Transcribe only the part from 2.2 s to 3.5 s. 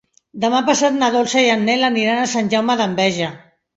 a Sant Jaume d'Enveja.